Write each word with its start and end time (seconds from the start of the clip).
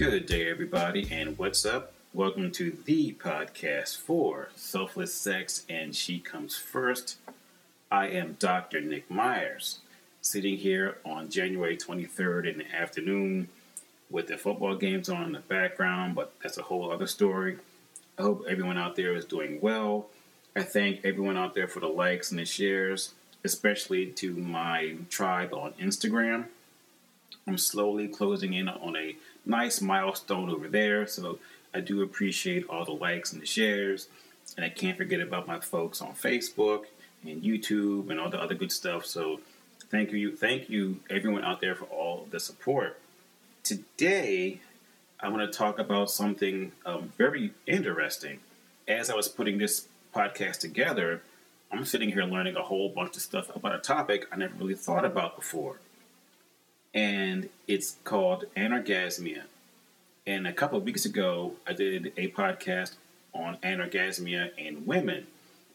Good 0.00 0.24
day, 0.24 0.48
everybody, 0.48 1.06
and 1.10 1.36
what's 1.36 1.66
up? 1.66 1.92
Welcome 2.14 2.52
to 2.52 2.74
the 2.86 3.12
podcast 3.22 3.98
for 3.98 4.48
Selfless 4.56 5.12
Sex 5.12 5.66
and 5.68 5.94
She 5.94 6.18
Comes 6.18 6.56
First. 6.56 7.18
I 7.92 8.08
am 8.08 8.38
Dr. 8.38 8.80
Nick 8.80 9.10
Myers, 9.10 9.80
sitting 10.22 10.56
here 10.56 10.96
on 11.04 11.28
January 11.28 11.76
23rd 11.76 12.50
in 12.50 12.58
the 12.60 12.74
afternoon 12.74 13.50
with 14.08 14.28
the 14.28 14.38
football 14.38 14.74
games 14.74 15.10
on 15.10 15.24
in 15.24 15.32
the 15.32 15.40
background, 15.40 16.14
but 16.14 16.32
that's 16.42 16.56
a 16.56 16.62
whole 16.62 16.90
other 16.90 17.06
story. 17.06 17.58
I 18.18 18.22
hope 18.22 18.46
everyone 18.48 18.78
out 18.78 18.96
there 18.96 19.14
is 19.14 19.26
doing 19.26 19.60
well. 19.60 20.06
I 20.56 20.62
thank 20.62 21.04
everyone 21.04 21.36
out 21.36 21.52
there 21.52 21.68
for 21.68 21.80
the 21.80 21.88
likes 21.88 22.30
and 22.30 22.40
the 22.40 22.46
shares, 22.46 23.12
especially 23.44 24.06
to 24.12 24.32
my 24.32 24.96
tribe 25.10 25.52
on 25.52 25.74
Instagram. 25.74 26.46
I'm 27.46 27.58
slowly 27.58 28.08
closing 28.08 28.54
in 28.54 28.66
on 28.66 28.96
a 28.96 29.16
nice 29.44 29.80
milestone 29.80 30.50
over 30.50 30.68
there. 30.68 31.06
So 31.06 31.38
I 31.74 31.80
do 31.80 32.02
appreciate 32.02 32.66
all 32.68 32.84
the 32.84 32.92
likes 32.92 33.32
and 33.32 33.42
the 33.42 33.46
shares. 33.46 34.08
And 34.56 34.64
I 34.64 34.68
can't 34.68 34.96
forget 34.96 35.20
about 35.20 35.46
my 35.46 35.60
folks 35.60 36.02
on 36.02 36.12
Facebook 36.12 36.84
and 37.24 37.42
YouTube 37.42 38.10
and 38.10 38.18
all 38.18 38.30
the 38.30 38.40
other 38.40 38.54
good 38.54 38.72
stuff. 38.72 39.06
So 39.06 39.40
thank 39.90 40.12
you, 40.12 40.34
thank 40.36 40.68
you, 40.68 41.00
everyone 41.08 41.44
out 41.44 41.60
there 41.60 41.74
for 41.74 41.84
all 41.84 42.26
the 42.30 42.40
support. 42.40 42.98
Today, 43.62 44.60
I 45.20 45.28
want 45.28 45.50
to 45.50 45.56
talk 45.56 45.78
about 45.78 46.10
something 46.10 46.72
um, 46.86 47.12
very 47.16 47.52
interesting. 47.66 48.40
As 48.88 49.10
I 49.10 49.14
was 49.14 49.28
putting 49.28 49.58
this 49.58 49.86
podcast 50.14 50.58
together, 50.58 51.22
I'm 51.70 51.84
sitting 51.84 52.10
here 52.10 52.24
learning 52.24 52.56
a 52.56 52.62
whole 52.62 52.88
bunch 52.88 53.16
of 53.16 53.22
stuff 53.22 53.54
about 53.54 53.74
a 53.74 53.78
topic 53.78 54.26
I 54.32 54.36
never 54.36 54.54
really 54.54 54.74
thought 54.74 55.04
about 55.04 55.36
before 55.36 55.78
and 56.94 57.48
it's 57.66 57.96
called 58.04 58.44
Anorgasmia. 58.56 59.42
And 60.26 60.46
a 60.46 60.52
couple 60.52 60.78
of 60.78 60.84
weeks 60.84 61.04
ago, 61.04 61.54
I 61.66 61.72
did 61.72 62.12
a 62.16 62.28
podcast 62.28 62.94
on 63.32 63.56
anorgasmia 63.62 64.56
in 64.58 64.86
women. 64.86 65.26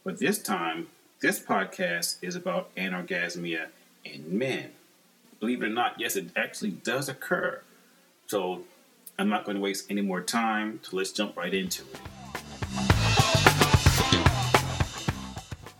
But 0.03 0.19
this 0.19 0.41
time, 0.41 0.87
this 1.21 1.39
podcast 1.39 2.17
is 2.21 2.35
about 2.35 2.73
anorgasmia 2.75 3.67
in 4.03 4.37
men. 4.37 4.71
Believe 5.39 5.63
it 5.63 5.67
or 5.67 5.69
not, 5.69 5.99
yes, 5.99 6.15
it 6.15 6.27
actually 6.35 6.71
does 6.71 7.09
occur. 7.09 7.61
So 8.27 8.63
I'm 9.17 9.29
not 9.29 9.45
going 9.45 9.55
to 9.55 9.61
waste 9.61 9.89
any 9.89 10.01
more 10.01 10.21
time, 10.21 10.79
so 10.83 10.97
let's 10.97 11.11
jump 11.11 11.37
right 11.37 11.53
into 11.53 11.83
it. 11.83 11.99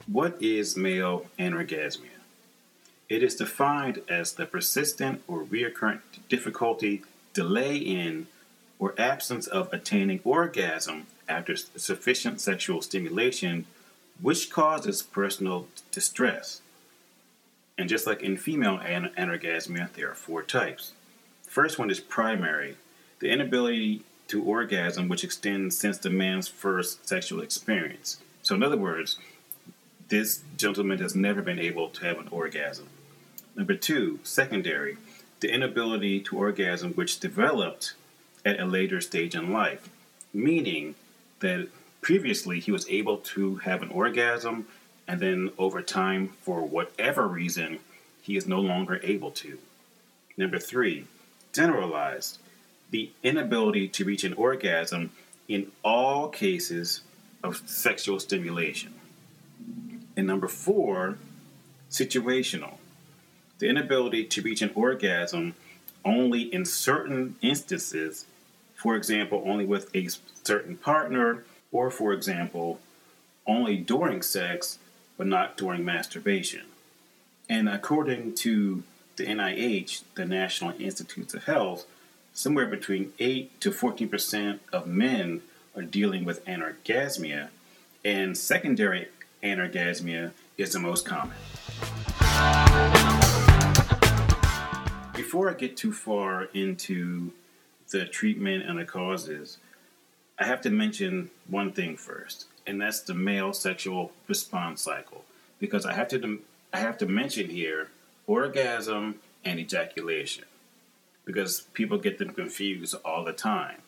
What 0.07 0.41
is 0.41 0.77
male 0.77 1.25
anorgasmia? 1.37 2.14
It 3.07 3.21
is 3.21 3.35
defined 3.35 4.01
as 4.09 4.33
the 4.33 4.45
persistent 4.45 5.21
or 5.27 5.43
recurrent 5.43 6.01
difficulty, 6.27 7.03
delay 7.33 7.77
in, 7.77 8.27
or 8.79 8.95
absence 8.97 9.45
of 9.47 9.71
attaining 9.71 10.21
orgasm 10.23 11.05
after 11.29 11.55
sufficient 11.55 12.41
sexual 12.41 12.81
stimulation, 12.81 13.65
which 14.21 14.49
causes 14.49 15.03
personal 15.03 15.67
distress. 15.91 16.61
And 17.77 17.89
just 17.89 18.07
like 18.07 18.21
in 18.21 18.37
female 18.37 18.79
anorgasmia, 18.79 19.93
there 19.93 20.09
are 20.09 20.15
four 20.15 20.41
types. 20.41 20.93
First 21.43 21.77
one 21.77 21.91
is 21.91 21.99
primary, 21.99 22.77
the 23.19 23.29
inability 23.29 24.01
to 24.29 24.43
orgasm, 24.43 25.07
which 25.07 25.23
extends 25.23 25.77
since 25.77 25.97
the 25.97 26.09
man's 26.09 26.47
first 26.47 27.07
sexual 27.07 27.41
experience. 27.41 28.17
So, 28.41 28.55
in 28.55 28.63
other 28.63 28.77
words, 28.77 29.17
this 30.07 30.41
gentleman 30.57 30.99
has 30.99 31.15
never 31.15 31.41
been 31.41 31.59
able 31.59 31.89
to 31.89 32.05
have 32.05 32.19
an 32.19 32.27
orgasm. 32.29 32.87
Number 33.55 33.75
two, 33.75 34.19
secondary, 34.23 34.97
the 35.39 35.53
inability 35.53 36.19
to 36.21 36.37
orgasm 36.37 36.93
which 36.93 37.19
developed 37.19 37.93
at 38.43 38.59
a 38.59 38.65
later 38.65 39.01
stage 39.01 39.35
in 39.35 39.51
life, 39.51 39.89
meaning 40.33 40.95
that 41.39 41.69
previously 42.01 42.59
he 42.59 42.71
was 42.71 42.87
able 42.89 43.17
to 43.17 43.55
have 43.57 43.81
an 43.81 43.89
orgasm 43.89 44.67
and 45.07 45.19
then 45.19 45.51
over 45.57 45.81
time, 45.81 46.29
for 46.41 46.61
whatever 46.61 47.27
reason, 47.27 47.79
he 48.21 48.35
is 48.35 48.47
no 48.47 48.59
longer 48.59 48.99
able 49.03 49.31
to. 49.31 49.59
Number 50.35 50.57
three, 50.57 51.05
generalized, 51.53 52.39
the 52.91 53.11
inability 53.23 53.87
to 53.89 54.05
reach 54.05 54.23
an 54.23 54.33
orgasm 54.33 55.11
in 55.47 55.71
all 55.83 56.29
cases 56.29 57.01
of 57.43 57.61
sexual 57.65 58.19
stimulation. 58.19 58.93
And 60.17 60.25
number 60.25 60.47
four, 60.47 61.17
situational, 61.91 62.77
the 63.59 63.67
inability 63.67 64.25
to 64.25 64.41
reach 64.41 64.61
an 64.61 64.71
orgasm 64.75 65.55
only 66.03 66.41
in 66.53 66.65
certain 66.65 67.35
instances, 67.41 68.25
for 68.75 68.95
example, 68.95 69.43
only 69.45 69.65
with 69.65 69.93
a 69.95 70.07
certain 70.43 70.77
partner, 70.77 71.43
or 71.71 71.89
for 71.89 72.13
example, 72.13 72.79
only 73.47 73.77
during 73.77 74.21
sex 74.21 74.79
but 75.17 75.27
not 75.27 75.57
during 75.57 75.85
masturbation. 75.85 76.63
And 77.49 77.69
according 77.69 78.35
to 78.35 78.83
the 79.15 79.25
NIH, 79.25 80.01
the 80.15 80.25
National 80.25 80.73
Institutes 80.79 81.33
of 81.33 81.45
Health, 81.45 81.85
somewhere 82.33 82.65
between 82.65 83.13
8 83.17 83.61
to 83.61 83.71
14% 83.71 84.59
of 84.73 84.87
men 84.87 85.41
are 85.75 85.83
dealing 85.83 86.25
with 86.25 86.43
anorgasmia, 86.45 87.49
and 88.03 88.37
secondary 88.37 89.07
anorgasmia 89.41 90.31
is 90.57 90.73
the 90.73 90.79
most 90.79 91.05
common. 91.05 91.35
Before 95.25 95.49
I 95.49 95.55
get 95.55 95.75
too 95.75 95.91
far 95.91 96.43
into 96.53 97.31
the 97.89 98.05
treatment 98.05 98.63
and 98.69 98.77
the 98.77 98.85
causes, 98.85 99.57
I 100.37 100.45
have 100.45 100.61
to 100.61 100.69
mention 100.69 101.31
one 101.47 101.71
thing 101.71 101.97
first, 101.97 102.45
and 102.67 102.79
that's 102.79 103.01
the 103.01 103.15
male 103.15 103.51
sexual 103.51 104.11
response 104.27 104.83
cycle, 104.83 105.25
because 105.59 105.83
I 105.83 105.93
have 105.93 106.09
to 106.09 106.39
I 106.71 106.77
have 106.77 106.99
to 106.99 107.07
mention 107.07 107.49
here 107.49 107.89
orgasm 108.27 109.15
and 109.43 109.59
ejaculation, 109.59 110.43
because 111.25 111.61
people 111.73 111.97
get 111.97 112.19
them 112.19 112.29
confused 112.29 112.93
all 113.03 113.23
the 113.23 113.33
time, 113.33 113.79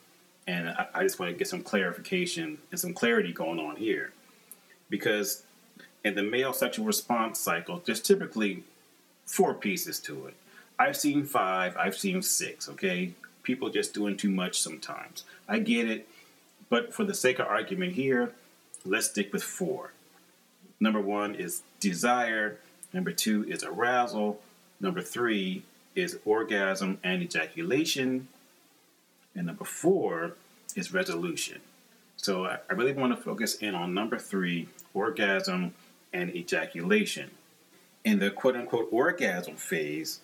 and 0.47 0.69
I, 0.69 0.87
I 0.95 1.03
just 1.03 1.19
want 1.19 1.31
to 1.31 1.37
get 1.37 1.47
some 1.47 1.61
clarification 1.61 2.57
and 2.71 2.79
some 2.79 2.95
clarity 2.95 3.31
going 3.31 3.59
on 3.59 3.75
here, 3.75 4.11
because 4.89 5.43
in 6.03 6.15
the 6.15 6.23
male 6.23 6.53
sexual 6.53 6.87
response 6.87 7.39
cycle, 7.39 7.79
there's 7.85 8.01
typically 8.01 8.63
four 9.27 9.53
pieces 9.53 9.99
to 9.99 10.25
it 10.25 10.33
I've 10.79 10.97
seen 10.97 11.25
five, 11.25 11.75
I've 11.77 11.97
seen 11.97 12.21
six, 12.21 12.69
okay? 12.69 13.13
People 13.43 13.69
just 13.69 13.93
doing 13.93 14.17
too 14.17 14.29
much 14.29 14.61
sometimes. 14.61 15.23
I 15.47 15.59
get 15.59 15.89
it, 15.89 16.07
but 16.69 16.93
for 16.93 17.03
the 17.03 17.13
sake 17.13 17.39
of 17.39 17.47
argument 17.47 17.93
here, 17.93 18.33
let's 18.85 19.09
stick 19.09 19.33
with 19.33 19.43
four. 19.43 19.93
Number 20.79 21.01
one 21.01 21.33
is 21.33 21.63
desire, 21.79 22.59
number 22.93 23.11
two 23.11 23.43
is 23.45 23.63
arousal, 23.63 24.39
number 24.79 25.01
three 25.01 25.63
is 25.95 26.19
orgasm 26.25 26.99
and 27.03 27.23
ejaculation, 27.23 28.27
and 29.35 29.47
number 29.47 29.65
four 29.65 30.33
is 30.75 30.93
resolution. 30.93 31.59
So 32.17 32.45
I, 32.45 32.73
really 32.73 32.93
want 32.93 33.15
to 33.15 33.21
focus 33.21 33.55
in 33.55 33.73
on 33.73 33.93
number 33.93 34.17
three, 34.17 34.67
orgasm 34.93 35.73
and 36.13 36.35
ejaculation. 36.35 37.31
In 38.03 38.19
the 38.19 38.29
quote 38.29 38.55
unquote 38.55 38.89
orgasm 38.91 39.55
phase, 39.55 40.19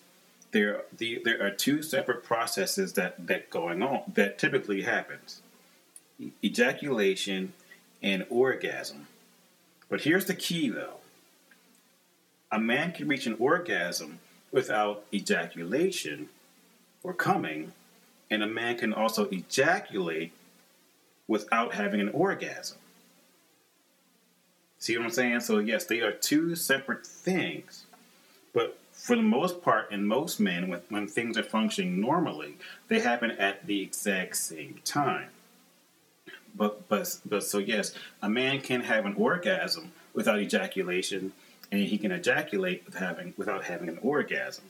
there 0.54 0.82
the, 0.96 1.20
there 1.24 1.44
are 1.44 1.50
two 1.50 1.82
separate 1.82 2.22
processes 2.22 2.94
that 2.94 3.26
that 3.26 3.50
going 3.50 3.82
on 3.82 4.04
that 4.14 4.38
typically 4.38 4.82
happens. 4.82 5.42
Ejaculation 6.42 7.52
and 8.00 8.24
orgasm. 8.30 9.08
But 9.90 10.02
here's 10.02 10.26
the 10.26 10.34
key 10.34 10.70
though. 10.70 10.98
A 12.52 12.60
man 12.60 12.92
can 12.92 13.08
reach 13.08 13.26
an 13.26 13.36
orgasm 13.40 14.20
without 14.52 15.04
ejaculation 15.12 16.28
or 17.02 17.12
coming 17.12 17.72
and 18.30 18.42
a 18.42 18.46
man 18.46 18.78
can 18.78 18.94
also 18.94 19.24
ejaculate 19.26 20.32
without 21.26 21.74
having 21.74 22.00
an 22.00 22.10
orgasm. 22.10 22.78
See 24.78 24.96
what 24.96 25.04
i'm 25.04 25.10
saying? 25.10 25.40
So 25.40 25.58
yes 25.58 25.84
they 25.84 26.00
are 26.00 26.12
two 26.12 26.54
separate 26.54 27.04
things. 27.04 27.86
But 28.52 28.78
for 29.04 29.16
the 29.16 29.22
most 29.22 29.60
part, 29.60 29.92
in 29.92 30.06
most 30.06 30.40
men, 30.40 30.66
when, 30.66 30.80
when 30.88 31.06
things 31.06 31.36
are 31.36 31.42
functioning 31.42 32.00
normally, 32.00 32.56
they 32.88 33.00
happen 33.00 33.32
at 33.32 33.66
the 33.66 33.82
exact 33.82 34.34
same 34.34 34.80
time. 34.82 35.28
But, 36.56 36.88
but, 36.88 37.14
but 37.26 37.42
so 37.44 37.58
yes, 37.58 37.94
a 38.22 38.30
man 38.30 38.62
can 38.62 38.80
have 38.80 39.04
an 39.04 39.12
orgasm 39.16 39.92
without 40.14 40.38
ejaculation, 40.38 41.34
and 41.70 41.82
he 41.82 41.98
can 41.98 42.12
ejaculate 42.12 42.86
with 42.86 42.94
having, 42.94 43.34
without 43.36 43.64
having 43.64 43.90
an 43.90 43.98
orgasm. 44.00 44.64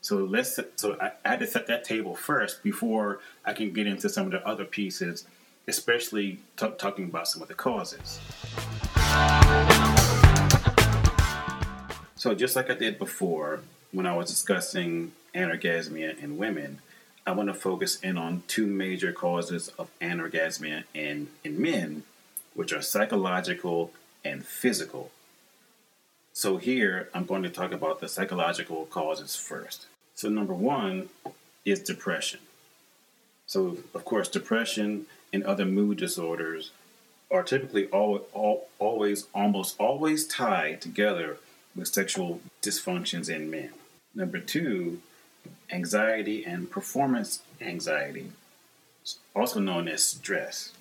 So 0.00 0.16
let's 0.16 0.58
so 0.76 0.96
I, 0.98 1.12
I 1.22 1.28
had 1.28 1.40
to 1.40 1.46
set 1.46 1.66
that 1.66 1.84
table 1.84 2.14
first 2.16 2.62
before 2.62 3.20
I 3.44 3.52
can 3.52 3.70
get 3.74 3.86
into 3.86 4.08
some 4.08 4.24
of 4.24 4.32
the 4.32 4.48
other 4.48 4.64
pieces, 4.64 5.26
especially 5.68 6.38
t- 6.56 6.72
talking 6.78 7.04
about 7.04 7.28
some 7.28 7.42
of 7.42 7.48
the 7.48 7.54
causes. 7.54 8.18
So 12.24 12.34
just 12.34 12.56
like 12.56 12.70
I 12.70 12.74
did 12.74 12.98
before, 12.98 13.60
when 13.92 14.06
I 14.06 14.16
was 14.16 14.30
discussing 14.30 15.12
anorgasmia 15.34 16.16
in 16.18 16.38
women, 16.38 16.80
I 17.26 17.32
want 17.32 17.50
to 17.50 17.54
focus 17.54 18.00
in 18.00 18.16
on 18.16 18.44
two 18.48 18.66
major 18.66 19.12
causes 19.12 19.68
of 19.78 19.90
anorgasmia 20.00 20.84
in, 20.94 21.28
in 21.44 21.60
men, 21.60 22.04
which 22.54 22.72
are 22.72 22.80
psychological 22.80 23.90
and 24.24 24.42
physical. 24.42 25.10
So, 26.32 26.56
here 26.56 27.10
I'm 27.12 27.26
going 27.26 27.42
to 27.42 27.50
talk 27.50 27.72
about 27.72 28.00
the 28.00 28.08
psychological 28.08 28.86
causes 28.86 29.36
first. 29.36 29.84
So, 30.14 30.30
number 30.30 30.54
one 30.54 31.10
is 31.66 31.80
depression. 31.80 32.40
So, 33.46 33.76
of 33.92 34.06
course, 34.06 34.30
depression 34.30 35.04
and 35.30 35.44
other 35.44 35.66
mood 35.66 35.98
disorders 35.98 36.70
are 37.30 37.42
typically 37.42 37.84
all, 37.88 38.26
all, 38.32 38.68
always, 38.78 39.26
almost 39.34 39.78
always 39.78 40.26
tied 40.26 40.80
together 40.80 41.36
with 41.74 41.88
sexual 41.88 42.40
dysfunctions 42.62 43.28
in 43.28 43.50
men. 43.50 43.70
Number 44.14 44.38
two 44.38 45.00
anxiety 45.70 46.44
and 46.44 46.70
performance 46.70 47.42
anxiety, 47.60 48.30
also 49.34 49.60
known 49.60 49.88
as 49.88 50.04
stress. 50.04 50.72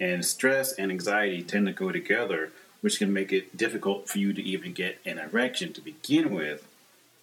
And 0.00 0.24
stress 0.24 0.72
and 0.72 0.90
anxiety 0.90 1.42
tend 1.42 1.66
to 1.66 1.72
go 1.72 1.92
together, 1.92 2.50
which 2.80 2.98
can 2.98 3.12
make 3.12 3.32
it 3.32 3.56
difficult 3.56 4.08
for 4.08 4.18
you 4.18 4.32
to 4.32 4.42
even 4.42 4.72
get 4.72 4.98
an 5.04 5.18
erection 5.18 5.72
to 5.72 5.80
begin 5.80 6.34
with. 6.34 6.66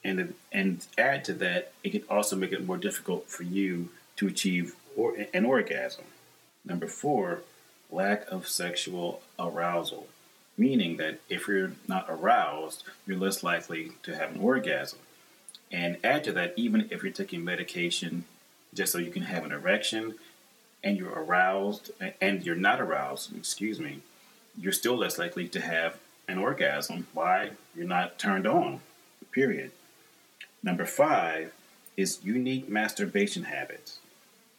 And, 0.04 0.34
and 0.52 0.86
add 0.98 1.24
to 1.26 1.34
that, 1.34 1.74
it 1.84 1.92
can 1.92 2.04
also 2.10 2.36
make 2.36 2.52
it 2.52 2.66
more 2.66 2.78
difficult 2.78 3.30
for 3.30 3.44
you 3.44 3.90
to 4.16 4.28
achieve 4.28 4.76
or, 4.96 5.16
an 5.34 5.46
orgasm. 5.46 6.06
Number 6.66 6.88
four, 6.88 7.42
lack 7.92 8.28
of 8.32 8.48
sexual 8.48 9.22
arousal, 9.38 10.08
meaning 10.58 10.98
that 10.98 11.20
if 11.30 11.48
you're 11.48 11.74
not 11.88 12.06
aroused, 12.10 12.84
you're 13.06 13.18
less 13.18 13.44
likely 13.44 13.92
to 14.04 14.16
have 14.16 14.36
an 14.36 14.42
orgasm. 14.42 15.00
And 15.72 15.98
add 16.04 16.24
to 16.26 16.34
that, 16.34 16.54
even 16.58 16.88
if 16.92 17.02
you're 17.04 17.12
taking 17.12 17.44
medication 17.44 18.26
just 18.74 18.92
so 18.92 18.98
you 18.98 19.12
can 19.12 19.24
have 19.24 19.46
an 19.46 19.52
erection 19.52 20.16
and 20.84 20.98
you're 20.98 21.14
aroused 21.14 21.92
and 22.20 22.46
you're 22.46 22.56
not 22.56 22.82
aroused, 22.82 23.36
excuse 23.36 23.80
me, 23.80 24.02
you're 24.60 24.74
still 24.74 24.98
less 24.98 25.18
likely 25.18 25.48
to 25.48 25.62
have 25.62 25.98
an 26.28 26.38
orgasm. 26.38 27.08
Why? 27.14 27.52
You're 27.76 27.88
not 27.88 28.20
turned 28.20 28.46
on, 28.46 28.82
period. 29.32 29.72
Number 30.64 30.86
five 30.86 31.54
is 31.98 32.20
unique 32.24 32.70
masturbation 32.70 33.44
habits. 33.44 34.00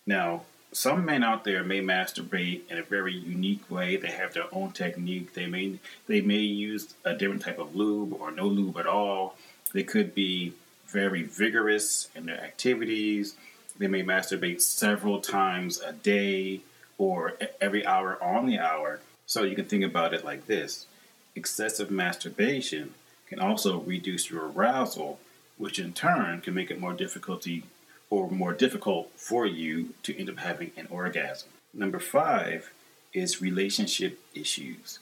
Now, 0.07 0.43
some 0.73 1.05
men 1.05 1.23
out 1.23 1.45
there 1.45 1.63
may 1.63 1.81
masturbate 1.81 2.63
in 2.71 2.79
a 2.79 2.83
very 2.83 3.13
unique 3.15 3.71
way. 3.71 3.97
They 3.97 4.11
have 4.11 4.33
their 4.33 4.53
own 4.53 4.73
technique. 4.73 5.35
They 5.35 5.47
may 5.47 5.79
they 6.07 6.21
may 6.21 6.39
use 6.39 6.95
a 7.05 7.15
different 7.15 7.43
type 7.43 7.59
of 7.59 7.77
lube 7.77 8.15
or 8.15 8.31
no 8.31 8.47
lube 8.47 8.79
at 8.79 8.87
all. 8.87 9.37
They 9.73 9.83
could 9.83 10.15
be 10.15 10.55
very 10.87 11.23
vigorous 11.23 12.09
in 12.15 12.27
their 12.27 12.43
activities. 12.43 13.37
They 13.79 13.87
may 13.87 14.03
masturbate 14.03 14.61
several 14.61 15.21
times 15.21 15.81
a 15.81 15.93
day 15.93 16.61
or 16.99 17.39
every 17.61 17.87
hour 17.87 18.23
on 18.23 18.47
the 18.47 18.59
hour. 18.59 19.01
So 19.27 19.45
you 19.45 19.57
can 19.57 19.65
think 19.65 19.85
about 19.85 20.15
it 20.15 20.25
like 20.25 20.47
this 20.47 20.87
excessive 21.35 21.91
masturbation 21.91 22.95
can 23.27 23.39
also 23.39 23.81
reduce 23.81 24.31
your 24.31 24.51
arousal, 24.51 25.19
which 25.57 25.79
in 25.79 25.95
turn 25.95 26.43
can 26.43 26.53
make 26.53 26.71
it 26.71 26.79
more 26.79 26.93
difficulty 26.93 27.65
or 28.13 28.31
more 28.31 28.53
difficult 28.53 29.11
for 29.17 29.47
you 29.47 29.95
to 30.03 30.15
end 30.19 30.29
up 30.29 30.37
having 30.37 30.71
an 30.77 30.87
orgasm. 30.91 31.49
Number 31.73 31.99
five 31.99 32.71
is 33.15 33.41
relationship 33.41 34.21
issues. 34.35 34.99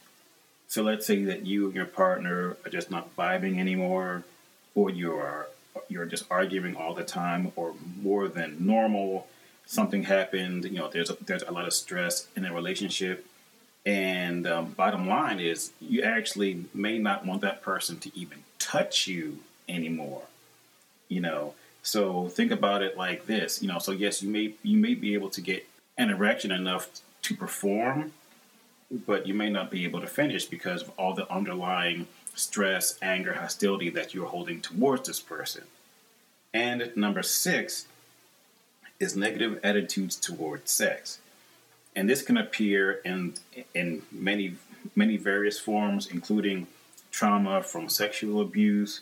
So 0.69 0.85
let's 0.85 1.07
say 1.07 1.25
that 1.25 1.45
you 1.45 1.67
and 1.67 1.75
your 1.75 1.87
partner 1.87 2.57
are 2.65 2.71
just 2.71 2.89
not 2.89 3.17
vibing 3.17 3.59
anymore, 3.59 4.23
or 4.77 4.91
you 4.91 5.13
are 5.15 5.49
you're 5.89 6.07
just 6.07 6.25
arguing 6.31 6.77
all 6.77 6.95
the 6.95 7.03
time 7.03 7.51
or 7.57 7.75
more 8.01 8.29
than 8.29 8.65
normal. 8.65 9.27
Something 9.67 10.05
happened, 10.05 10.65
you 10.65 10.79
know, 10.79 10.89
there's 10.89 11.11
a, 11.11 11.17
there's 11.27 11.43
a 11.43 11.51
lot 11.51 11.67
of 11.67 11.73
stress 11.73 12.29
in 12.37 12.45
a 12.45 12.55
relationship. 12.55 13.27
And 13.85 14.47
um, 14.47 14.67
bottom 14.73 15.09
line 15.09 15.41
is, 15.41 15.73
you 15.81 16.03
actually 16.03 16.65
may 16.73 16.99
not 16.99 17.27
want 17.27 17.41
that 17.41 17.61
person 17.63 17.99
to 18.01 18.17
even 18.17 18.45
touch 18.61 19.09
you 19.09 19.39
anymore. 19.69 20.23
You 21.09 21.21
know, 21.21 21.55
so 21.83 22.29
think 22.29 22.51
about 22.51 22.83
it 22.83 22.97
like 22.97 23.27
this. 23.27 23.63
You 23.63 23.69
know, 23.69 23.79
so 23.79 23.93
yes, 23.93 24.23
you 24.23 24.31
may 24.31 24.55
you 24.63 24.77
may 24.77 24.95
be 24.95 25.15
able 25.15 25.31
to 25.31 25.41
get 25.41 25.67
an 25.97 26.11
erection 26.11 26.51
enough 26.51 26.89
to 27.23 27.35
perform, 27.35 28.13
but 28.91 29.27
you 29.27 29.35
may 29.35 29.51
not 29.51 29.71
be 29.71 29.85
able 29.85 30.01
to 30.01 30.07
finish 30.07 30.47
because 30.47 30.83
of 30.83 30.91
all 30.99 31.15
the 31.15 31.31
underlying 31.33 32.07
stress, 32.35 32.99
anger, 33.03 33.35
hostility 33.35 33.91
that 33.91 34.15
you're 34.15 34.27
holding 34.27 34.61
towards 34.61 35.07
this 35.07 35.21
person. 35.21 35.65
And 36.53 36.93
number 36.97 37.23
six 37.23 37.87
is 38.99 39.17
negative 39.17 39.61
attitudes 39.63 40.17
towards 40.17 40.71
sex. 40.71 41.19
And 41.97 42.09
this 42.09 42.23
can 42.23 42.37
appear 42.37 43.01
in 43.05 43.35
in 43.75 44.03
many 44.13 44.57
many 44.95 45.17
various 45.17 45.59
forms, 45.59 46.07
including 46.07 46.67
trauma 47.11 47.63
from 47.63 47.89
sexual 47.89 48.41
abuse 48.41 49.01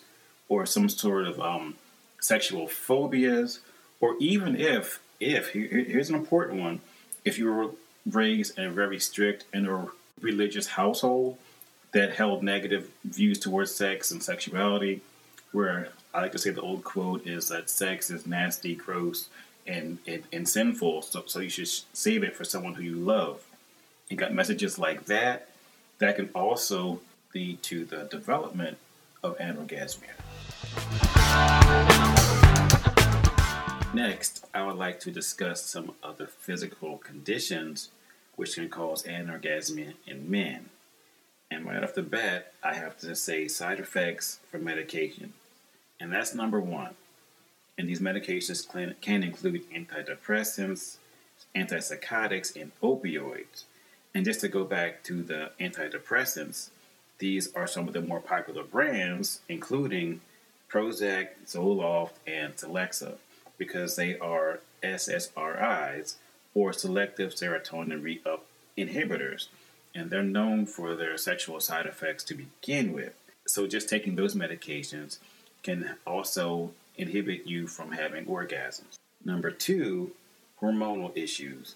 or 0.49 0.65
some 0.65 0.89
sort 0.89 1.27
of 1.27 1.41
um, 1.41 1.75
sexual 2.21 2.67
phobias, 2.67 3.61
or 4.01 4.17
even 4.19 4.57
if 4.57 5.01
if 5.21 5.49
here's 5.49 6.09
an 6.09 6.15
important 6.15 6.61
one, 6.61 6.81
if 7.25 7.39
you 7.39 7.53
were 7.53 7.71
raised 8.11 8.57
in 8.59 8.67
a 8.67 8.71
very 8.71 9.01
strict 9.01 9.45
and 9.53 9.69
or 9.69 9.93
religious 10.21 10.69
household, 10.69 11.37
that 11.93 12.15
held 12.15 12.43
negative 12.43 12.91
views 13.05 13.39
towards 13.39 13.75
sex 13.75 14.11
and 14.11 14.23
sexuality, 14.23 15.01
where 15.53 15.89
I 16.15 16.23
like 16.23 16.33
to 16.33 16.39
say 16.39 16.51
the 16.51 16.61
old 16.61 16.85
quote 16.85 17.27
is 17.27 17.49
that 17.49 17.71
sex 17.71 18.11
is 18.11 18.27
nasty, 18.27 18.75
gross, 18.75 19.29
and, 19.67 19.99
and, 20.07 20.23
and 20.33 20.49
sinful, 20.49 21.03
so, 21.03 21.25
so 21.27 21.41
you 21.41 21.51
should 21.51 21.69
save 21.93 22.23
it 22.23 22.37
for 22.37 22.45
someone 22.45 22.75
who 22.75 22.83
you 22.83 22.97
love. 22.97 23.45
You 24.09 24.17
got 24.17 24.33
messages 24.33 24.79
like 24.79 25.07
that, 25.07 25.49
that 25.99 26.17
can 26.17 26.31
also 26.35 27.01
lead 27.35 27.63
to 27.65 27.85
the 27.85 28.05
development 28.05 28.79
of 29.23 29.37
anorgasmia. 29.39 30.28
Next, 33.95 34.47
I 34.55 34.65
would 34.65 34.77
like 34.77 35.01
to 35.01 35.11
discuss 35.11 35.65
some 35.65 35.93
other 36.03 36.27
physical 36.27 36.99
conditions 36.99 37.91
which 38.37 38.55
can 38.55 38.69
cause 38.69 39.03
anorgasmia 39.03 39.95
in 40.07 40.31
men. 40.31 40.71
And 41.51 41.67
right 41.67 41.83
off 41.83 41.95
the 41.95 42.03
bat, 42.03 42.53
I 42.63 42.75
have 42.75 42.97
to 42.99 43.17
say 43.17 43.49
side 43.49 43.81
effects 43.81 44.41
from 44.51 44.65
medication. 44.65 45.33
And 45.99 46.13
that's 46.13 46.35
number 46.35 46.61
one. 46.61 46.95
And 47.77 47.89
these 47.89 48.01
medications 48.01 48.67
can 49.01 49.23
include 49.23 49.69
antidepressants, 49.71 50.99
antipsychotics, 51.57 52.61
and 52.61 52.73
opioids. 52.83 53.65
And 54.15 54.25
just 54.25 54.41
to 54.41 54.49
go 54.49 54.65
back 54.65 55.03
to 55.05 55.23
the 55.23 55.51
antidepressants, 55.61 56.71
these 57.19 57.53
are 57.55 57.67
some 57.67 57.89
of 57.89 57.95
the 57.95 58.01
more 58.01 58.21
popular 58.21 58.63
brands, 58.63 59.41
including 59.49 60.21
Prozac, 60.71 61.29
Zoloft, 61.47 62.13
and 62.27 62.55
Celexa, 62.57 63.15
because 63.57 63.97
they 63.97 64.19
are 64.19 64.61
SSRIs 64.83 66.15
or 66.55 66.73
selective 66.73 67.35
serotonin 67.35 68.03
re-up 68.03 68.47
inhibitors 68.77 69.49
and 69.95 70.11
they're 70.11 70.23
known 70.23 70.67
for 70.67 70.95
their 70.95 71.17
sexual 71.17 71.61
side 71.61 71.87
effects 71.87 72.23
to 72.25 72.35
begin 72.35 72.93
with. 72.93 73.15
So 73.47 73.67
just 73.67 73.89
taking 73.89 74.15
those 74.15 74.35
medications 74.35 75.19
can 75.63 75.97
also 76.07 76.71
inhibit 76.97 77.47
you 77.47 77.67
from 77.67 77.93
having 77.93 78.27
orgasms. 78.27 78.99
Number 79.25 79.51
two, 79.51 80.13
hormonal 80.61 81.17
issues, 81.17 81.75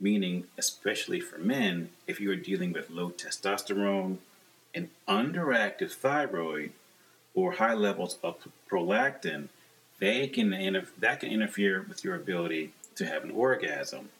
meaning, 0.00 0.44
especially 0.56 1.20
for 1.20 1.38
men, 1.38 1.90
if 2.06 2.20
you 2.20 2.30
are 2.30 2.36
dealing 2.36 2.72
with 2.72 2.90
low 2.90 3.10
testosterone, 3.10 4.18
an 4.74 4.90
underactive 5.08 5.92
thyroid, 5.92 6.72
or 7.34 7.52
high 7.52 7.74
levels 7.74 8.18
of 8.22 8.36
prolactin, 8.70 9.48
they 9.98 10.26
can 10.26 10.50
that 10.98 11.20
can 11.20 11.30
interfere 11.30 11.84
with 11.88 12.04
your 12.04 12.14
ability 12.14 12.72
to 12.96 13.06
have 13.06 13.24
an 13.24 13.30
orgasm. 13.30 14.10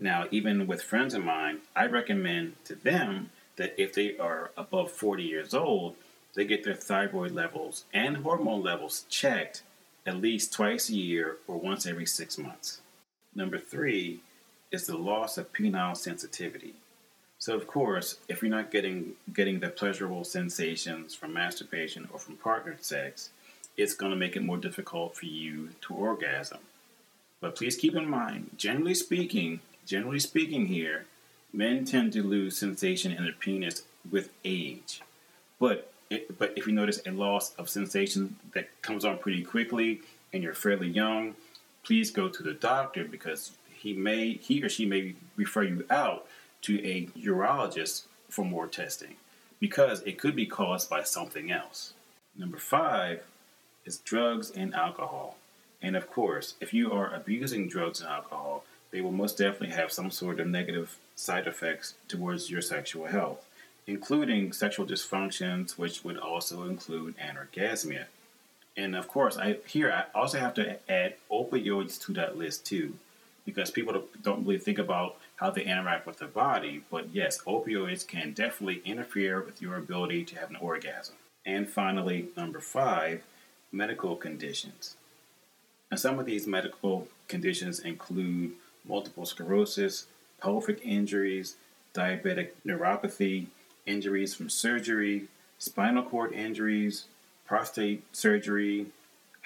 Now, 0.00 0.26
even 0.30 0.66
with 0.66 0.82
friends 0.82 1.14
of 1.14 1.24
mine, 1.24 1.58
I 1.76 1.86
recommend 1.86 2.56
to 2.64 2.74
them 2.74 3.30
that 3.56 3.74
if 3.80 3.94
they 3.94 4.16
are 4.18 4.50
above 4.56 4.90
40 4.90 5.22
years 5.22 5.54
old, 5.54 5.94
they 6.34 6.44
get 6.44 6.64
their 6.64 6.74
thyroid 6.74 7.30
levels 7.30 7.84
and 7.92 8.18
hormone 8.18 8.62
levels 8.62 9.04
checked 9.08 9.62
at 10.06 10.16
least 10.16 10.52
twice 10.52 10.88
a 10.88 10.94
year 10.94 11.36
or 11.46 11.56
once 11.56 11.86
every 11.86 12.06
six 12.06 12.36
months. 12.36 12.80
Number 13.34 13.58
three 13.58 14.20
is 14.70 14.86
the 14.86 14.96
loss 14.96 15.38
of 15.38 15.52
penile 15.52 15.96
sensitivity. 15.96 16.74
So, 17.44 17.54
of 17.54 17.66
course, 17.66 18.16
if 18.26 18.40
you're 18.40 18.50
not 18.50 18.70
getting 18.70 19.16
getting 19.34 19.60
the 19.60 19.68
pleasurable 19.68 20.24
sensations 20.24 21.14
from 21.14 21.34
masturbation 21.34 22.08
or 22.10 22.18
from 22.18 22.38
partnered 22.38 22.82
sex, 22.82 23.28
it's 23.76 23.92
going 23.92 24.12
to 24.12 24.16
make 24.16 24.34
it 24.34 24.42
more 24.42 24.56
difficult 24.56 25.14
for 25.14 25.26
you 25.26 25.68
to 25.82 25.92
orgasm. 25.92 26.60
But 27.42 27.54
please 27.54 27.76
keep 27.76 27.94
in 27.96 28.08
mind, 28.08 28.52
generally 28.56 28.94
speaking, 28.94 29.60
generally 29.84 30.20
speaking, 30.20 30.64
here, 30.68 31.04
men 31.52 31.84
tend 31.84 32.14
to 32.14 32.22
lose 32.22 32.56
sensation 32.56 33.12
in 33.12 33.24
their 33.24 33.34
penis 33.34 33.82
with 34.10 34.30
age. 34.42 35.02
But 35.60 35.92
it, 36.08 36.38
but 36.38 36.54
if 36.56 36.66
you 36.66 36.72
notice 36.72 37.02
a 37.04 37.10
loss 37.10 37.54
of 37.56 37.68
sensation 37.68 38.36
that 38.54 38.70
comes 38.80 39.04
on 39.04 39.18
pretty 39.18 39.42
quickly 39.42 40.00
and 40.32 40.42
you're 40.42 40.54
fairly 40.54 40.88
young, 40.88 41.34
please 41.82 42.10
go 42.10 42.30
to 42.30 42.42
the 42.42 42.54
doctor 42.54 43.04
because 43.04 43.50
he 43.68 43.92
may 43.92 44.32
he 44.32 44.62
or 44.62 44.70
she 44.70 44.86
may 44.86 45.14
refer 45.36 45.64
you 45.64 45.84
out 45.90 46.26
to 46.64 46.84
a 46.86 47.06
urologist 47.18 48.04
for 48.28 48.44
more 48.44 48.66
testing 48.66 49.16
because 49.60 50.02
it 50.02 50.18
could 50.18 50.34
be 50.34 50.46
caused 50.46 50.90
by 50.90 51.02
something 51.02 51.50
else. 51.50 51.92
Number 52.36 52.58
five 52.58 53.22
is 53.84 53.98
drugs 53.98 54.50
and 54.50 54.74
alcohol. 54.74 55.36
And 55.82 55.96
of 55.96 56.10
course, 56.10 56.54
if 56.60 56.72
you 56.72 56.92
are 56.92 57.14
abusing 57.14 57.68
drugs 57.68 58.00
and 58.00 58.08
alcohol, 58.08 58.64
they 58.90 59.00
will 59.00 59.12
most 59.12 59.36
definitely 59.36 59.76
have 59.76 59.92
some 59.92 60.10
sort 60.10 60.40
of 60.40 60.46
negative 60.46 60.96
side 61.16 61.46
effects 61.46 61.94
towards 62.08 62.50
your 62.50 62.62
sexual 62.62 63.06
health, 63.06 63.44
including 63.86 64.52
sexual 64.52 64.86
dysfunctions, 64.86 65.76
which 65.76 66.02
would 66.04 66.16
also 66.16 66.62
include 66.62 67.14
anorgasmia. 67.18 68.04
And 68.76 68.96
of 68.96 69.06
course, 69.08 69.36
I 69.36 69.58
here 69.66 69.92
I 69.92 70.18
also 70.18 70.38
have 70.38 70.54
to 70.54 70.78
add 70.90 71.14
opioids 71.30 72.00
to 72.06 72.12
that 72.14 72.38
list 72.38 72.64
too, 72.64 72.94
because 73.44 73.70
people 73.70 74.04
don't 74.22 74.46
really 74.46 74.58
think 74.58 74.78
about 74.78 75.16
how 75.36 75.50
they 75.50 75.64
interact 75.64 76.06
with 76.06 76.18
the 76.18 76.26
body. 76.26 76.82
But 76.90 77.14
yes, 77.14 77.38
opioids 77.46 78.06
can 78.06 78.32
definitely 78.32 78.82
interfere 78.84 79.42
with 79.42 79.60
your 79.60 79.76
ability 79.76 80.24
to 80.24 80.38
have 80.38 80.50
an 80.50 80.56
orgasm. 80.56 81.16
And 81.44 81.68
finally, 81.68 82.28
number 82.36 82.60
five, 82.60 83.22
medical 83.70 84.16
conditions. 84.16 84.96
And 85.90 86.00
some 86.00 86.18
of 86.18 86.26
these 86.26 86.46
medical 86.46 87.08
conditions 87.28 87.80
include 87.80 88.52
multiple 88.86 89.26
sclerosis, 89.26 90.06
pelvic 90.40 90.80
injuries, 90.82 91.56
diabetic 91.94 92.50
neuropathy, 92.66 93.46
injuries 93.86 94.34
from 94.34 94.48
surgery, 94.48 95.28
spinal 95.58 96.02
cord 96.02 96.32
injuries, 96.32 97.04
prostate 97.46 98.02
surgery, 98.14 98.86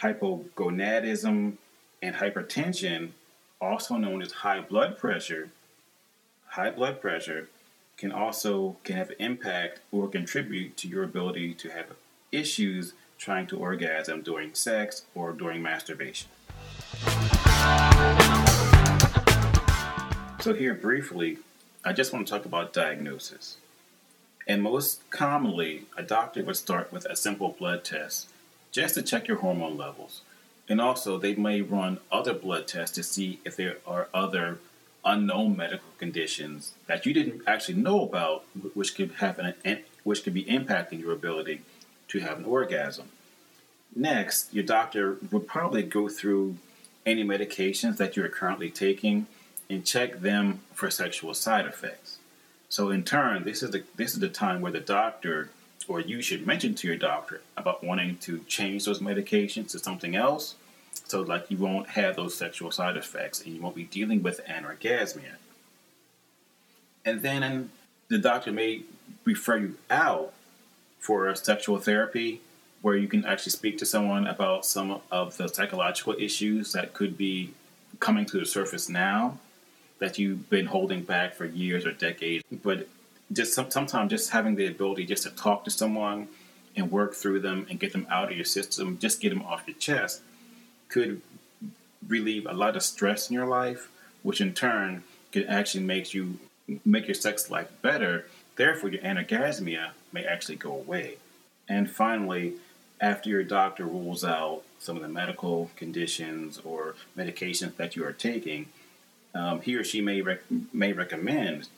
hypogonadism, 0.01 1.55
and 2.01 2.17
hypertension, 2.17 3.11
also 3.61 3.97
known 3.97 4.23
as 4.23 4.33
high 4.33 4.61
blood 4.61 4.99
pressure. 4.99 5.51
High 6.49 6.71
blood 6.71 7.01
pressure 7.01 7.49
can 7.97 8.13
also 8.13 8.77
can 8.85 8.97
have 8.97 9.13
impact 9.19 9.81
or 9.91 10.09
contribute 10.09 10.77
to 10.77 10.89
your 10.89 11.03
ability 11.03 11.55
to 11.55 11.69
have 11.71 11.87
issues 12.31 12.95
trying 13.19 13.47
to 13.49 13.59
orgasm 13.59 14.23
during 14.23 14.55
sex 14.55 15.05
or 15.15 15.33
during 15.33 15.61
masturbation. 15.61 16.29
So, 20.41 20.55
here 20.55 20.75
briefly, 20.75 21.39
I 21.85 21.93
just 21.93 22.13
want 22.13 22.27
to 22.27 22.33
talk 22.33 22.45
about 22.45 22.73
diagnosis. 22.73 23.57
And 24.47 24.63
most 24.63 25.11
commonly, 25.11 25.85
a 25.97 26.03
doctor 26.03 26.45
would 26.45 26.57
start 26.57 26.93
with 26.93 27.05
a 27.07 27.17
simple 27.17 27.57
blood 27.59 27.85
test 27.85 28.29
just 28.71 28.95
to 28.95 29.03
check 29.03 29.27
your 29.27 29.39
hormone 29.39 29.77
levels. 29.77 30.23
And 30.69 30.81
also, 30.81 31.17
they 31.19 31.35
may 31.35 31.63
run 31.63 31.99
other 32.13 32.35
blood 32.35 32.67
tests 32.67 32.95
to 32.97 33.03
see 33.03 33.41
if 33.45 33.57
there 33.57 33.79
are 33.87 34.09
other 34.13 34.59
unknown 35.05 35.57
medical 35.57 35.89
conditions 35.99 36.75
that 36.87 37.07
you 37.07 37.15
didn't 37.15 37.43
actually 37.47 37.81
know 37.81 38.03
about, 38.03 38.45
which 38.75 38.95
could 38.95 39.13
have 39.19 39.39
an, 39.39 39.55
which 40.05 40.23
could 40.25 40.35
be 40.35 40.45
impacting 40.45 41.01
your 41.01 41.13
ability 41.13 41.63
to 42.09 42.21
have 42.21 42.39
an 42.39 42.45
orgasm. 42.45 43.09
Next, 43.97 44.53
your 44.53 44.65
doctor 44.65 45.17
would 45.31 45.47
probably 45.47 45.83
go 45.83 46.09
through 46.09 46.57
any 47.07 47.25
medications 47.25 47.97
that 47.97 48.17
you're 48.17 48.29
currently 48.29 48.71
taking 48.71 49.27
and 49.71 49.85
check 49.85 50.21
them 50.21 50.61
for 50.75 50.91
sexual 50.91 51.33
side 51.33 51.65
effects. 51.65 52.19
So 52.69 52.91
in 52.91 53.03
turn, 53.03 53.45
this 53.45 53.63
is 53.63 53.71
the 53.71 53.85
this 53.97 54.13
is 54.13 54.21
the 54.21 54.29
time 54.29 54.61
where 54.61 54.73
the 54.73 54.81
doctor 54.81 55.51
or 55.89 56.01
you 56.01 56.23
should 56.23 56.47
mention 56.47 56.75
to 56.75 56.87
your 56.87 56.97
doctor 56.97 57.41
about 57.57 57.83
wanting 57.83 58.19
to 58.19 58.41
change 58.41 58.85
those 58.85 59.01
medications 59.01 59.71
to 59.71 59.79
something 59.79 60.15
else 60.15 60.55
so 61.07 61.23
like 61.23 61.51
you 61.51 61.57
won't 61.57 61.89
have 61.91 62.17
those 62.17 62.37
sexual 62.37 62.71
side 62.71 62.97
effects 62.97 63.43
and 63.43 63.55
you 63.55 63.63
won't 63.63 63.75
be 63.75 63.85
dealing 63.85 64.23
with 64.23 64.41
anorgasmia. 64.47 65.37
And 67.05 67.23
then 67.23 67.71
the 68.09 68.19
doctor 68.19 68.53
may 68.53 68.83
refer 69.25 69.57
you 69.57 69.75
out 69.91 70.35
for 71.01 71.29
a 71.29 71.37
sexual 71.37 71.79
therapy 71.79 72.43
where 72.83 72.97
you 72.97 73.09
can 73.09 73.25
actually 73.25 73.53
speak 73.53 73.79
to 73.79 73.87
someone 73.87 74.27
about 74.27 74.67
some 74.67 75.01
of 75.11 75.37
the 75.37 75.49
psychological 75.49 76.15
issues 76.19 76.73
that 76.73 76.93
could 76.93 77.17
be 77.17 77.53
coming 78.01 78.27
to 78.27 78.39
the 78.39 78.47
surface 78.47 78.89
now 78.89 79.39
that 79.99 80.19
you've 80.19 80.49
been 80.51 80.67
holding 80.67 81.03
back 81.03 81.35
for 81.35 81.45
years 81.45 81.85
or 81.87 81.93
decades. 81.93 82.45
But 82.63 82.87
just 83.33 83.55
some, 83.55 83.71
sometimes 83.71 84.11
just 84.11 84.31
having 84.31 84.55
the 84.55 84.67
ability 84.67 85.05
just 85.05 85.25
to 85.25 85.31
talk 85.31 85.65
to 85.65 85.71
someone 85.71 86.29
and 86.77 86.91
work 86.91 87.15
through 87.15 87.41
them 87.41 87.67
and 87.69 87.81
get 87.81 87.93
them 87.93 88.07
out 88.11 88.31
of 88.31 88.37
your 88.37 88.45
system, 88.45 88.99
just 88.99 89.21
get 89.21 89.31
them 89.31 89.43
off 89.43 89.65
your 89.67 89.77
chest, 89.77 90.23
could 90.89 91.21
relieve 92.07 92.47
a 92.47 92.53
lot 92.53 92.77
of 92.77 92.83
stress 92.83 93.29
in 93.29 93.35
your 93.35 93.47
life, 93.47 93.91
which 94.23 94.41
in 94.41 94.55
turn 94.55 95.03
could 95.33 95.47
actually 95.47 95.85
make 95.85 96.15
you 96.15 96.39
make 96.85 97.07
your 97.07 97.15
sex 97.15 97.51
life 97.51 97.71
better. 97.83 98.27
Therefore, 98.57 98.91
your 98.91 99.03
anorgasmia 99.03 99.91
may 100.13 100.25
actually 100.25 100.57
go 100.57 100.73
away. 100.73 101.17
And 101.69 101.91
finally, 101.91 102.55
after 103.01 103.31
your 103.31 103.45
doctor 103.45 103.85
rules 103.85 104.25
out 104.25 104.63
some 104.79 104.97
of 104.97 105.03
the 105.03 105.09
medical 105.09 105.71
conditions 105.77 106.61
or 106.65 106.95
medications 107.17 107.77
that 107.77 107.97
you 107.97 108.05
are 108.05 108.13
taking, 108.13 108.67
um, 109.35 109.61
he 109.61 109.75
or 109.75 109.85
she 109.85 110.01
may 110.01 110.21
rec- 110.21 110.51
may 110.73 110.93
recommend 110.93 111.69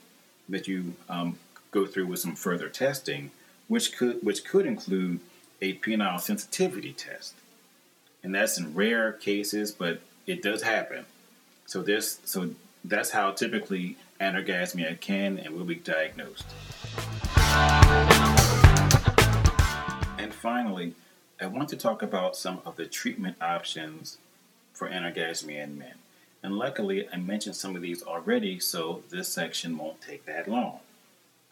that 0.51 0.69
you 0.69 0.95
um, 1.09 1.39
go 1.71 1.87
through 1.87 2.07
with 2.07 2.21
some 2.21 2.37
further 2.37 2.69
testing, 2.69 3.31
which 3.69 3.97
could 3.97 4.23
which 4.23 4.45
could 4.45 4.67
include 4.67 5.21
a 5.63 5.75
penile 5.75 6.21
sensitivity 6.21 6.93
test, 6.93 7.35
and 8.23 8.35
that's 8.35 8.59
in 8.59 8.75
rare 8.75 9.13
cases, 9.13 9.73
but 9.73 10.01
it 10.27 10.43
does 10.43 10.63
happen. 10.63 11.07
So 11.67 11.83
this 11.83 12.21
so 12.25 12.51
that's 12.85 13.11
how 13.11 13.33
typically 13.33 13.97
anorgasmia 14.21 15.01
can 15.01 15.39
and 15.39 15.55
will 15.55 15.65
be 15.65 15.77
diagnosed. 15.77 16.45
And 20.19 20.35
finally, 20.35 20.95
I 21.41 21.47
want 21.47 21.69
to 21.71 21.77
talk 21.77 22.03
about 22.03 22.37
some 22.37 22.61
of 22.65 22.77
the 22.77 22.87
treatment 22.87 23.37
options 23.41 24.19
for 24.73 24.89
anorgasmia 24.89 25.65
in 25.65 25.79
men. 25.79 25.95
And 26.43 26.57
luckily, 26.57 27.07
I 27.13 27.17
mentioned 27.19 27.57
some 27.57 27.77
of 27.77 27.83
these 27.83 28.03
already, 28.03 28.59
so 28.61 29.03
this 29.11 29.29
section 29.29 29.77
won't 29.77 30.01
take 30.01 30.25
that 30.25 30.49
long. 30.49 30.81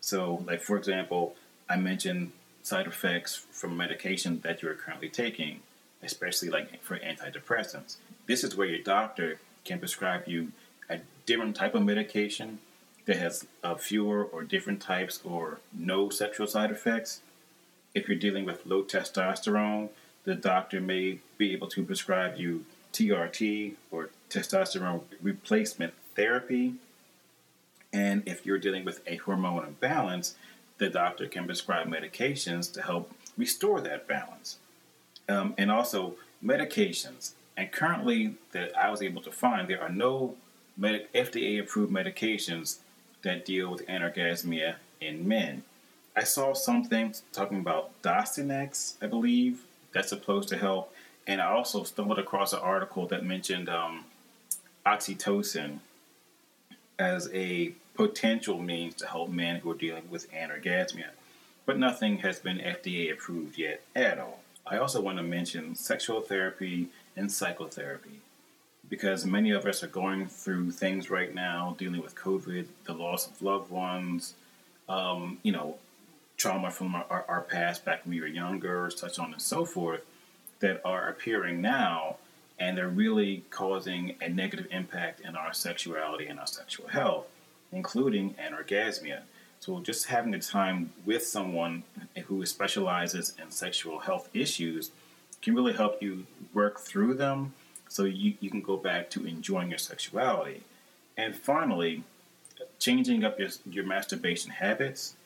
So, 0.00 0.42
like 0.46 0.62
for 0.62 0.76
example, 0.76 1.34
I 1.68 1.76
mentioned 1.76 2.32
side 2.62 2.86
effects 2.86 3.46
from 3.50 3.76
medication 3.76 4.40
that 4.44 4.62
you're 4.62 4.74
currently 4.74 5.08
taking, 5.08 5.60
especially 6.02 6.48
like 6.48 6.82
for 6.82 6.98
antidepressants. 6.98 7.96
This 8.26 8.44
is 8.44 8.56
where 8.56 8.66
your 8.66 8.82
doctor 8.82 9.40
can 9.64 9.78
prescribe 9.78 10.26
you 10.26 10.52
a 10.88 11.00
different 11.26 11.56
type 11.56 11.74
of 11.74 11.82
medication 11.82 12.58
that 13.04 13.16
has 13.16 13.46
fewer 13.78 14.24
or 14.24 14.42
different 14.42 14.80
types 14.80 15.20
or 15.24 15.60
no 15.72 16.08
sexual 16.08 16.46
side 16.46 16.70
effects. 16.70 17.20
If 17.94 18.08
you're 18.08 18.18
dealing 18.18 18.44
with 18.44 18.64
low 18.64 18.82
testosterone, 18.82 19.90
the 20.24 20.34
doctor 20.34 20.80
may 20.80 21.20
be 21.36 21.52
able 21.52 21.68
to 21.68 21.82
prescribe 21.84 22.36
you 22.36 22.64
TRT 22.92 23.74
or 23.90 24.10
testosterone 24.30 25.02
replacement 25.22 25.94
therapy. 26.14 26.74
And 27.92 28.22
if 28.26 28.44
you're 28.44 28.58
dealing 28.58 28.84
with 28.84 29.00
a 29.06 29.16
hormone 29.16 29.66
imbalance, 29.66 30.34
the 30.78 30.88
doctor 30.88 31.26
can 31.26 31.46
prescribe 31.46 31.86
medications 31.86 32.72
to 32.74 32.82
help 32.82 33.12
restore 33.36 33.80
that 33.80 34.06
balance. 34.06 34.58
Um, 35.28 35.54
and 35.58 35.70
also 35.70 36.14
medications. 36.44 37.32
And 37.56 37.72
currently, 37.72 38.36
that 38.52 38.76
I 38.76 38.90
was 38.90 39.02
able 39.02 39.20
to 39.22 39.32
find, 39.32 39.68
there 39.68 39.82
are 39.82 39.88
no 39.88 40.36
med- 40.76 41.08
FDA 41.12 41.60
approved 41.60 41.92
medications 41.92 42.78
that 43.22 43.44
deal 43.44 43.70
with 43.70 43.86
anorgasmia 43.86 44.76
in 45.00 45.26
men. 45.26 45.64
I 46.16 46.24
saw 46.24 46.52
something 46.52 47.14
talking 47.32 47.58
about 47.58 47.90
Dostinex, 48.02 48.94
I 49.02 49.06
believe, 49.06 49.64
that's 49.92 50.08
supposed 50.08 50.48
to 50.50 50.56
help. 50.56 50.92
And 51.28 51.42
I 51.42 51.50
also 51.50 51.84
stumbled 51.84 52.18
across 52.18 52.54
an 52.54 52.60
article 52.60 53.06
that 53.08 53.22
mentioned 53.22 53.68
um, 53.68 54.06
oxytocin 54.86 55.78
as 56.98 57.28
a 57.34 57.74
potential 57.94 58.58
means 58.58 58.94
to 58.96 59.06
help 59.06 59.28
men 59.28 59.60
who 59.60 59.70
are 59.70 59.76
dealing 59.76 60.08
with 60.10 60.32
anorgasmia, 60.32 61.10
but 61.66 61.78
nothing 61.78 62.18
has 62.18 62.38
been 62.38 62.58
FDA 62.58 63.12
approved 63.12 63.58
yet 63.58 63.82
at 63.94 64.18
all. 64.18 64.40
I 64.66 64.78
also 64.78 65.02
want 65.02 65.18
to 65.18 65.22
mention 65.22 65.74
sexual 65.74 66.22
therapy 66.22 66.88
and 67.14 67.30
psychotherapy 67.30 68.20
because 68.88 69.26
many 69.26 69.50
of 69.50 69.66
us 69.66 69.82
are 69.82 69.88
going 69.88 70.28
through 70.28 70.70
things 70.70 71.10
right 71.10 71.34
now 71.34 71.76
dealing 71.78 72.00
with 72.00 72.14
COVID, 72.14 72.66
the 72.84 72.94
loss 72.94 73.26
of 73.26 73.42
loved 73.42 73.70
ones, 73.70 74.34
um, 74.88 75.38
you 75.42 75.52
know, 75.52 75.76
trauma 76.38 76.70
from 76.70 76.94
our, 76.94 77.24
our, 77.28 77.40
past 77.42 77.84
back 77.84 78.04
when 78.04 78.14
we 78.14 78.20
were 78.20 78.26
younger, 78.26 78.88
such 78.90 79.18
on 79.18 79.32
and 79.32 79.42
so 79.42 79.64
forth, 79.64 80.02
that 80.60 80.80
are 80.84 81.08
appearing 81.08 81.60
now 81.60 82.16
and 82.58 82.76
they're 82.76 82.88
really 82.88 83.44
causing 83.50 84.16
a 84.20 84.28
negative 84.28 84.66
impact 84.70 85.20
in 85.20 85.36
our 85.36 85.52
sexuality 85.52 86.26
and 86.26 86.40
our 86.40 86.46
sexual 86.46 86.88
health, 86.88 87.26
including 87.70 88.34
anorgasmia. 88.34 89.20
So, 89.60 89.80
just 89.80 90.06
having 90.06 90.34
a 90.34 90.40
time 90.40 90.92
with 91.04 91.24
someone 91.26 91.82
who 92.26 92.44
specializes 92.46 93.34
in 93.40 93.50
sexual 93.50 94.00
health 94.00 94.28
issues 94.32 94.90
can 95.42 95.54
really 95.54 95.72
help 95.72 96.02
you 96.02 96.26
work 96.52 96.80
through 96.80 97.14
them 97.14 97.54
so 97.88 98.04
you, 98.04 98.34
you 98.40 98.50
can 98.50 98.60
go 98.60 98.76
back 98.76 99.10
to 99.10 99.26
enjoying 99.26 99.70
your 99.70 99.78
sexuality. 99.78 100.62
And 101.16 101.34
finally, 101.34 102.04
changing 102.78 103.24
up 103.24 103.38
your, 103.38 103.48
your 103.68 103.84
masturbation 103.84 104.50
habits. 104.50 105.16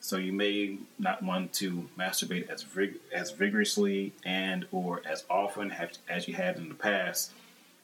So 0.00 0.16
you 0.16 0.32
may 0.32 0.78
not 0.98 1.22
want 1.22 1.52
to 1.54 1.88
masturbate 1.98 2.48
as 2.48 2.62
vig- 2.62 3.00
as 3.12 3.30
vigorously 3.30 4.12
and 4.24 4.66
or 4.72 5.02
as 5.04 5.24
often 5.28 5.70
have, 5.70 5.92
as 6.08 6.26
you 6.26 6.34
had 6.34 6.56
in 6.56 6.68
the 6.68 6.74
past. 6.74 7.32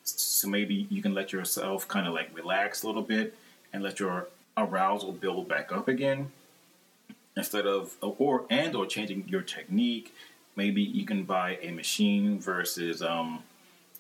So 0.02 0.48
maybe 0.48 0.86
you 0.88 1.02
can 1.02 1.14
let 1.14 1.32
yourself 1.32 1.86
kind 1.86 2.06
of 2.06 2.14
like 2.14 2.34
relax 2.34 2.82
a 2.82 2.86
little 2.86 3.02
bit 3.02 3.36
and 3.72 3.82
let 3.82 4.00
your 4.00 4.28
arousal 4.56 5.12
build 5.12 5.48
back 5.48 5.70
up 5.70 5.88
again 5.88 6.32
instead 7.36 7.66
of 7.66 7.96
or 8.00 8.44
and 8.48 8.74
or 8.74 8.86
changing 8.86 9.28
your 9.28 9.42
technique. 9.42 10.14
Maybe 10.56 10.82
you 10.82 11.04
can 11.04 11.24
buy 11.24 11.58
a 11.60 11.70
machine 11.70 12.40
versus 12.40 13.02
um, 13.02 13.42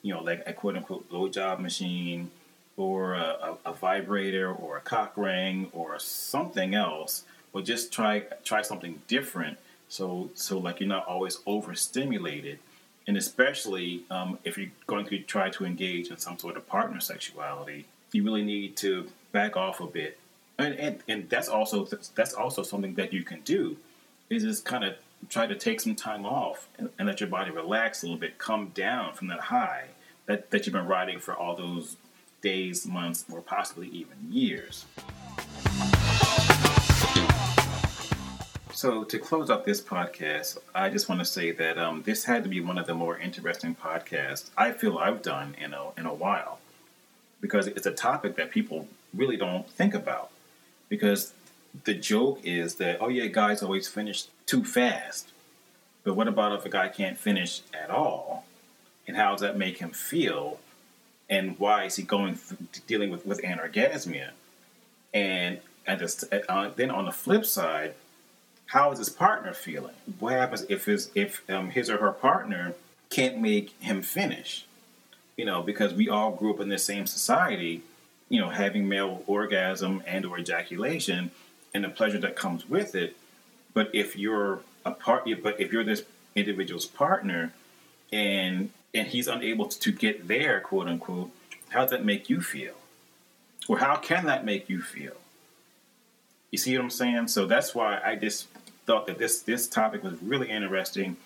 you 0.02 0.14
know 0.14 0.22
like 0.22 0.42
a 0.46 0.52
quote 0.52 0.76
unquote 0.76 1.10
blowjob 1.10 1.60
machine 1.60 2.30
or 2.76 3.14
a, 3.14 3.56
a, 3.64 3.70
a, 3.70 3.72
vibrator 3.72 4.52
or 4.52 4.76
a 4.76 4.80
cock 4.80 5.14
ring 5.16 5.70
or 5.72 5.98
something 5.98 6.74
else, 6.74 7.24
but 7.56 7.64
just 7.64 7.90
try 7.90 8.22
try 8.44 8.60
something 8.60 9.00
different. 9.08 9.56
So 9.88 10.28
so 10.34 10.58
like 10.58 10.78
you're 10.78 10.90
not 10.90 11.06
always 11.06 11.38
overstimulated, 11.46 12.58
and 13.06 13.16
especially 13.16 14.02
um, 14.10 14.38
if 14.44 14.58
you're 14.58 14.74
going 14.86 15.06
to 15.06 15.18
try 15.20 15.48
to 15.48 15.64
engage 15.64 16.08
in 16.08 16.18
some 16.18 16.38
sort 16.38 16.58
of 16.58 16.66
partner 16.66 17.00
sexuality, 17.00 17.86
you 18.12 18.22
really 18.22 18.44
need 18.44 18.76
to 18.76 19.08
back 19.32 19.56
off 19.56 19.80
a 19.80 19.86
bit. 19.86 20.18
And 20.58 20.74
and, 20.74 20.98
and 21.08 21.30
that's 21.30 21.48
also 21.48 21.88
that's 22.14 22.34
also 22.34 22.62
something 22.62 22.94
that 22.96 23.14
you 23.14 23.22
can 23.22 23.40
do, 23.40 23.78
is 24.28 24.42
just 24.42 24.66
kind 24.66 24.84
of 24.84 24.92
try 25.30 25.46
to 25.46 25.54
take 25.54 25.80
some 25.80 25.94
time 25.94 26.26
off 26.26 26.68
and, 26.76 26.90
and 26.98 27.08
let 27.08 27.20
your 27.20 27.30
body 27.30 27.50
relax 27.50 28.02
a 28.02 28.06
little 28.06 28.20
bit, 28.20 28.36
come 28.36 28.70
down 28.74 29.14
from 29.14 29.28
that 29.28 29.40
high 29.40 29.84
that, 30.26 30.50
that 30.50 30.66
you've 30.66 30.74
been 30.74 30.86
riding 30.86 31.18
for 31.20 31.34
all 31.34 31.56
those 31.56 31.96
days, 32.42 32.86
months, 32.86 33.24
or 33.32 33.40
possibly 33.40 33.88
even 33.88 34.18
years. 34.30 34.84
So, 38.76 39.04
to 39.04 39.18
close 39.18 39.48
out 39.48 39.64
this 39.64 39.80
podcast, 39.80 40.58
I 40.74 40.90
just 40.90 41.08
want 41.08 41.22
to 41.22 41.24
say 41.24 41.50
that 41.50 41.78
um, 41.78 42.02
this 42.02 42.24
had 42.24 42.42
to 42.42 42.50
be 42.50 42.60
one 42.60 42.76
of 42.76 42.86
the 42.86 42.92
more 42.92 43.16
interesting 43.16 43.74
podcasts 43.74 44.50
I 44.54 44.72
feel 44.72 44.98
I've 44.98 45.22
done 45.22 45.56
in 45.58 45.72
a, 45.72 45.92
in 45.96 46.04
a 46.04 46.12
while 46.12 46.58
because 47.40 47.68
it's 47.68 47.86
a 47.86 47.90
topic 47.90 48.36
that 48.36 48.50
people 48.50 48.86
really 49.14 49.38
don't 49.38 49.66
think 49.70 49.94
about. 49.94 50.30
Because 50.90 51.32
the 51.84 51.94
joke 51.94 52.40
is 52.44 52.74
that, 52.74 52.98
oh, 53.00 53.08
yeah, 53.08 53.28
guys 53.28 53.62
always 53.62 53.88
finish 53.88 54.26
too 54.44 54.62
fast. 54.62 55.32
But 56.04 56.12
what 56.12 56.28
about 56.28 56.52
if 56.52 56.66
a 56.66 56.68
guy 56.68 56.88
can't 56.88 57.16
finish 57.16 57.62
at 57.72 57.88
all? 57.88 58.44
And 59.08 59.16
how 59.16 59.30
does 59.32 59.40
that 59.40 59.56
make 59.56 59.78
him 59.78 59.90
feel? 59.90 60.58
and 61.28 61.58
why 61.58 61.84
is 61.84 61.96
he 61.96 62.02
going 62.02 62.38
dealing 62.86 63.10
with 63.10 63.26
with 63.26 63.40
anorgasmia? 63.42 64.30
And 65.12 65.60
and 65.86 65.98
just, 65.98 66.24
uh, 66.32 66.70
then 66.76 66.90
on 66.90 67.04
the 67.04 67.12
flip 67.12 67.46
side, 67.46 67.94
how 68.66 68.90
is 68.92 68.98
his 68.98 69.08
partner 69.08 69.52
feeling? 69.52 69.94
What 70.18 70.32
happens 70.32 70.66
if 70.68 70.86
his 70.86 71.10
if 71.14 71.48
um, 71.50 71.70
his 71.70 71.88
or 71.88 71.98
her 71.98 72.12
partner 72.12 72.74
can't 73.10 73.38
make 73.38 73.70
him 73.80 74.02
finish? 74.02 74.66
You 75.36 75.44
know, 75.44 75.62
because 75.62 75.94
we 75.94 76.08
all 76.08 76.32
grew 76.32 76.54
up 76.54 76.60
in 76.60 76.68
the 76.68 76.78
same 76.78 77.06
society. 77.06 77.82
You 78.28 78.40
know, 78.40 78.48
having 78.48 78.88
male 78.88 79.22
orgasm 79.26 80.02
and 80.04 80.26
or 80.26 80.38
ejaculation 80.38 81.30
and 81.72 81.84
the 81.84 81.88
pleasure 81.88 82.18
that 82.18 82.34
comes 82.34 82.68
with 82.68 82.96
it. 82.96 83.16
But 83.72 83.90
if 83.92 84.16
you're 84.16 84.60
a 84.84 84.90
part, 84.90 85.28
but 85.42 85.60
if 85.60 85.72
you're 85.72 85.84
this 85.84 86.02
individual's 86.34 86.86
partner 86.86 87.52
and 88.12 88.70
and 88.94 89.06
he's 89.08 89.28
unable 89.28 89.66
to 89.66 89.92
get 89.92 90.26
there, 90.26 90.60
quote 90.60 90.88
unquote, 90.88 91.30
how 91.68 91.82
does 91.82 91.90
that 91.90 92.04
make 92.04 92.28
you 92.28 92.40
feel? 92.40 92.74
Or 93.68 93.78
how 93.78 93.96
can 93.96 94.26
that 94.26 94.44
make 94.44 94.68
you 94.68 94.80
feel? 94.80 95.16
You 96.50 96.58
see 96.58 96.76
what 96.76 96.84
I'm 96.84 96.90
saying? 96.90 97.28
So 97.28 97.46
that's 97.46 97.74
why 97.74 98.00
I 98.04 98.16
just 98.16 98.46
thought 98.86 99.06
that 99.06 99.18
this 99.18 99.40
this 99.42 99.68
topic 99.68 100.02
was 100.02 100.14
really 100.22 100.48
interesting. 100.48 101.16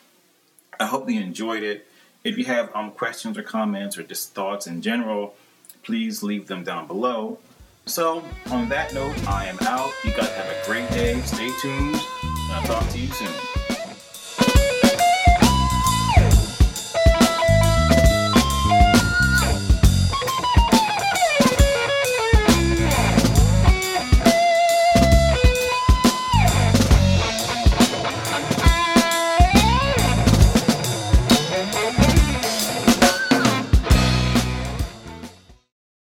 I 0.79 0.87
hope 0.87 1.09
you 1.09 1.20
enjoyed 1.20 1.62
it. 1.62 1.87
If 2.25 2.38
you 2.38 2.44
have 2.46 2.75
um, 2.75 2.90
questions 2.90 3.38
or 3.38 3.42
comments 3.42 3.96
or 3.99 4.03
just 4.03 4.35
thoughts 4.35 4.66
in 4.66 4.83
general, 4.83 5.35
please 5.83 6.23
leave 6.23 6.49
them 6.49 6.64
down 6.64 6.87
below. 6.87 7.38
So, 7.87 8.23
on 8.51 8.68
that 8.68 8.92
note, 8.94 9.27
I 9.27 9.46
am 9.46 9.59
out. 9.62 9.90
You 10.05 10.11
guys 10.12 10.31
have 10.31 10.46
a 10.46 10.66
great 10.66 10.88
day. 10.90 11.20
Stay 11.23 11.51
tuned. 11.61 11.96
I'll 12.53 12.62
talk 12.66 12.88
to 12.90 12.99
you 12.99 13.09
soon. 13.09 13.60